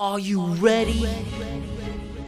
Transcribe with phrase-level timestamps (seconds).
[0.00, 1.04] Are you ready?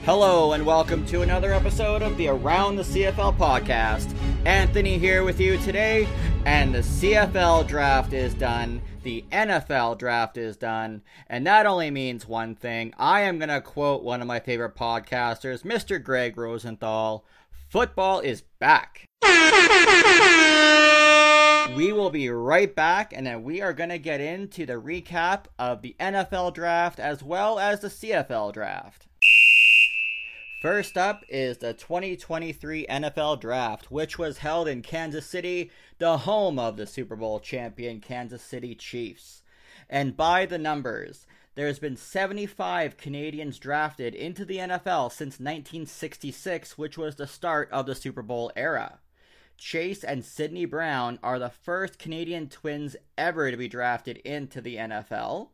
[0.05, 4.14] Hello, and welcome to another episode of the Around the CFL podcast.
[4.45, 6.06] Anthony here with you today,
[6.45, 8.82] and the CFL draft is done.
[9.04, 12.93] The NFL draft is done, and that only means one thing.
[12.98, 16.01] I am going to quote one of my favorite podcasters, Mr.
[16.02, 17.25] Greg Rosenthal
[17.70, 19.07] Football is back.
[21.70, 25.45] We will be right back, and then we are going to get into the recap
[25.59, 29.06] of the NFL draft as well as the CFL draft.
[30.61, 36.59] First up is the 2023 NFL Draft, which was held in Kansas City, the home
[36.59, 39.43] of the Super Bowl champion Kansas City Chiefs.
[39.91, 46.97] And by the numbers, there's been 75 Canadians drafted into the NFL since 1966, which
[46.97, 49.01] was the start of the Super Bowl era.
[49.62, 54.75] Chase and Sydney Brown are the first Canadian twins ever to be drafted into the
[54.75, 55.51] NFL.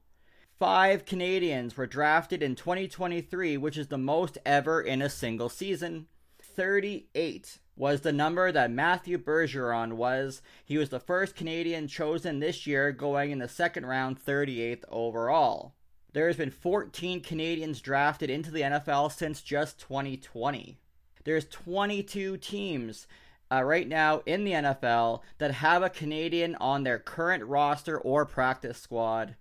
[0.59, 6.07] Five Canadians were drafted in 2023, which is the most ever in a single season.
[6.41, 10.41] 38 was the number that Matthew Bergeron was.
[10.65, 15.75] He was the first Canadian chosen this year, going in the second round, 38th overall.
[16.15, 20.79] There has been 14 Canadians drafted into the NFL since just 2020.
[21.25, 23.07] There's 22 teams
[23.51, 28.25] uh, right now in the NFL that have a Canadian on their current roster or
[28.27, 29.37] practice squad.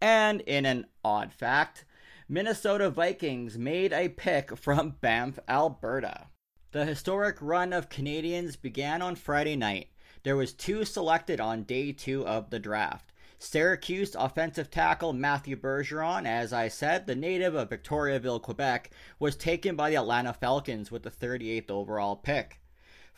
[0.00, 1.84] And in an odd fact,
[2.28, 6.28] Minnesota Vikings made a pick from Banff, Alberta.
[6.72, 9.88] The historic run of Canadians began on Friday night.
[10.22, 13.12] There was two selected on day 2 of the draft.
[13.42, 19.76] Syracuse offensive tackle Matthew Bergeron, as I said, the native of Victoriaville, Quebec, was taken
[19.76, 22.60] by the Atlanta Falcons with the 38th overall pick.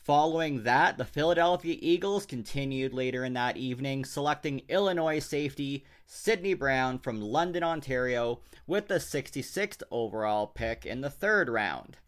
[0.03, 6.99] Following that, the Philadelphia Eagles continued later in that evening, selecting Illinois safety Sydney Brown
[6.99, 11.99] from London, Ontario, with the 66th overall pick in the third round.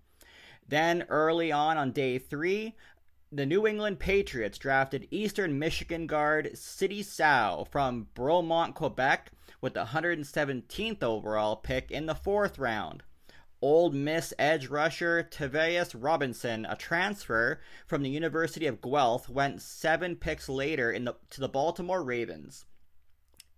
[0.67, 2.75] Then, early on on day three,
[3.31, 9.31] the New England Patriots drafted Eastern Michigan guard Sidy Sow from Bromont, Quebec,
[9.61, 13.05] with the 117th overall pick in the fourth round.
[13.65, 20.17] Ole Miss edge rusher Tavius Robinson, a transfer from the University of Guelph, went seven
[20.17, 22.67] picks later in the, to the Baltimore Ravens.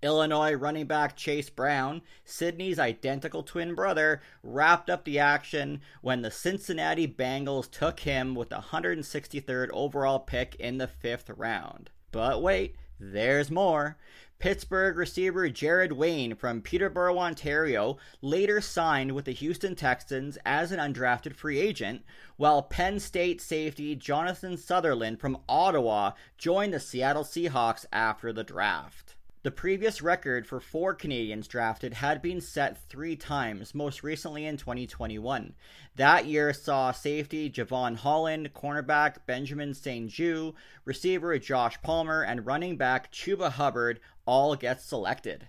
[0.02, 6.30] Illinois running back Chase Brown, Sydney's identical twin brother, wrapped up the action when the
[6.30, 11.90] Cincinnati Bengals took him with the 163rd overall pick in the fifth round.
[12.12, 13.96] But wait, there's more.
[14.38, 20.78] Pittsburgh receiver Jared Wayne from Peterborough, Ontario, later signed with the Houston Texans as an
[20.78, 22.04] undrafted free agent,
[22.36, 29.05] while Penn State safety Jonathan Sutherland from Ottawa joined the Seattle Seahawks after the draft.
[29.46, 34.56] The previous record for four Canadians drafted had been set three times, most recently in
[34.56, 35.54] 2021.
[35.94, 43.12] That year saw safety Jevon Holland, cornerback Benjamin St-Juste, receiver Josh Palmer, and running back
[43.12, 45.46] Chuba Hubbard all get selected.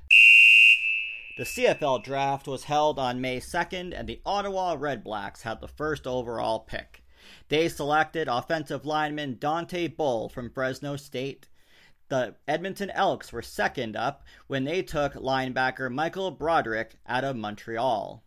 [1.39, 6.05] The CFL draft was held on May 2nd, and the Ottawa Redblacks had the first
[6.05, 7.01] overall pick.
[7.49, 11.47] They selected offensive lineman Dontae Bull from Fresno State.
[12.09, 18.23] The Edmonton Elks were second up when they took linebacker Michael Brodrique out of Montreal.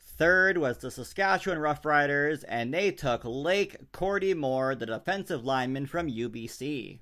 [0.00, 7.00] Third was the Saskatchewan Roughriders, and they took Lake Korte-Moore, the defensive lineman from UBC.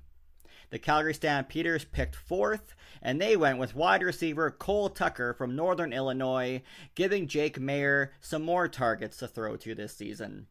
[0.71, 5.93] The Calgary Stampeders picked fourth, and they went with wide receiver Cole Tucker from Northern
[5.93, 6.61] Illinois,
[6.95, 10.47] giving Jake Maier some more targets to throw to this season.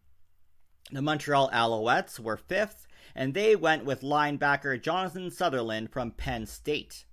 [0.90, 7.04] The Montreal Alouettes were fifth, and they went with linebacker Jonathan Sutherland from Penn State.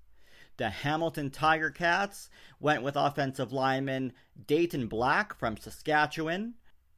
[0.57, 2.29] The Hamilton Tiger Cats
[2.59, 4.13] went with offensive lineman
[4.47, 6.55] Dayton Black from Saskatchewan.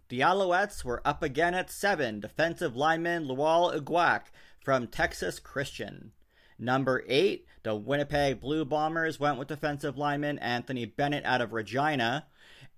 [0.10, 4.26] The Alouettes were up again at seven, defensive lineman Lwal Uguak
[4.64, 6.12] from Texas Christian.
[6.60, 12.28] Number eight, the Winnipeg Blue Bombers went with defensive lineman Anthony Bennett out of Regina.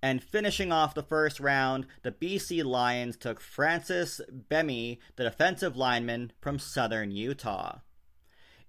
[0.02, 6.32] And finishing off the first round, the BC Lions took Francis Bemiy, the defensive lineman
[6.40, 7.80] from Southern Utah.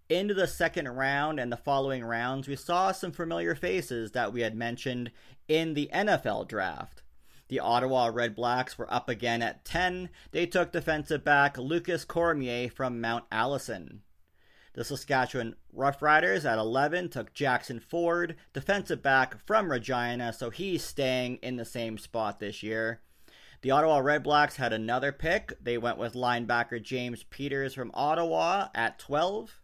[0.09, 4.41] Into the second round and the following rounds, we saw some familiar faces that we
[4.41, 5.11] had mentioned
[5.47, 7.01] in the NFL draft.
[7.47, 10.09] The Ottawa Redblacks were up again at 10.
[10.31, 14.01] They took defensive back Lucas Cormier from Mount Allison.
[14.73, 21.39] The Saskatchewan Roughriders at 11 took Jackson Ford, defensive back from Regina, so he's staying
[21.41, 23.01] in the same spot this year.
[23.61, 25.53] The Ottawa Redblacks had another pick.
[25.61, 29.59] They went with linebacker James Peters from Ottawa at 12.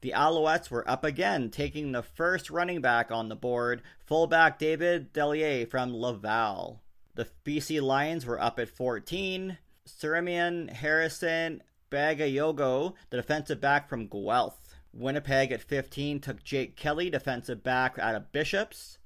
[0.00, 5.12] the Alouettes were up again, taking the first running back on the board, fullback David
[5.12, 6.80] Delier from Laval.
[7.14, 9.58] The BC Lions were up at 14.
[9.86, 14.60] Sirimian Harrison Bagayogo, the defensive back from Guelph.
[14.92, 18.98] Winnipeg at 15 took Jake Kelly, defensive back out of Bishops.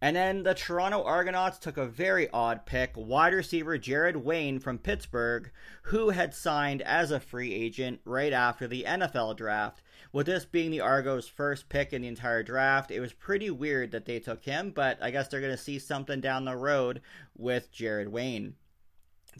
[0.00, 4.78] And then the Toronto Argonauts took a very odd pick, wide receiver Jared Wayne from
[4.78, 5.50] Pittsburgh,
[5.84, 9.82] who had signed as a free agent right after the NFL draft.
[10.12, 13.92] With this being the Argos' first pick in the entire draft, it was pretty weird
[13.92, 17.00] that they took him, but I guess they're going to see something down the road
[17.36, 18.56] with Jared Wayne.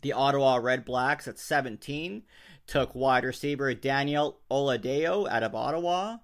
[0.02, 2.23] The Ottawa Red Blacks at 17
[2.67, 6.19] took wide receiver Daniel Oladejo out of Ottawa.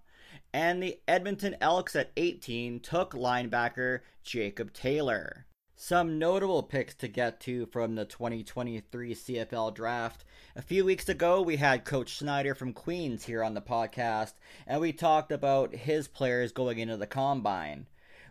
[0.52, 5.46] And the Edmonton Elks at 18 took linebacker Jacob Taylor.
[5.82, 10.26] Some notable picks to get to from the 2023 CFL draft.
[10.55, 14.34] A few weeks ago, we had Coach Snyder from Queens here on the podcast,
[14.66, 17.87] and we talked about his players going into the combine.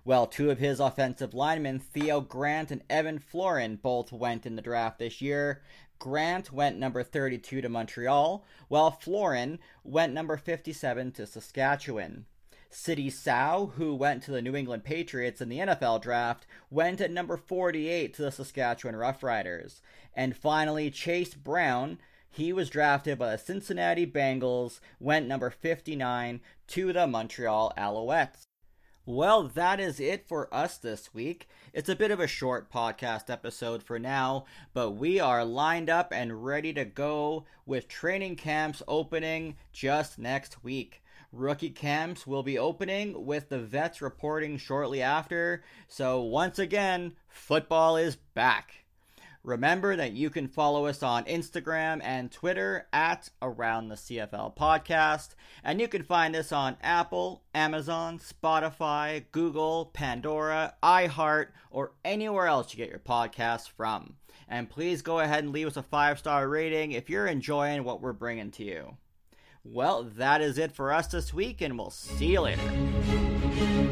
[0.10, 4.62] Well, two of his offensive linemen, Theo Grant and Evan Florin, both went in the
[4.64, 5.62] draft this year.
[6.00, 12.26] Grant went number 32 to Montreal, while Florin went number 57 to Saskatchewan.
[12.72, 17.12] Sidy Sow, who went to the New England Patriots in the NFL draft, went at
[17.12, 19.80] number 48 to the Saskatchewan Roughriders.
[20.16, 22.00] And finally, Chase Brown,
[22.32, 28.49] he was drafted by the Cincinnati Bengals, went number 59 to the Montreal Alouettes.
[29.06, 31.48] Well, that is it for us this week.
[31.74, 36.12] It's a bit of a short podcast episode for now, but we are lined up
[36.14, 41.02] and ready to go with training camps opening just next week.
[41.32, 45.64] Rookie camps will be opening with the vets reporting shortly after.
[45.88, 48.86] So, once again, football is back.
[49.44, 55.30] Remember that you can follow us on Instagram and Twitter at Around the CFL Podcast.
[55.64, 62.74] And you can find us on Apple, Amazon, Spotify, Google, Pandora, iHeart, or anywhere else
[62.74, 64.16] you get your podcasts from.
[64.50, 68.02] And please go ahead and leave us a five star rating if you're enjoying what
[68.02, 68.98] we're bringing to you.
[69.64, 73.89] Well, that is it for us this week, and we'll see you later.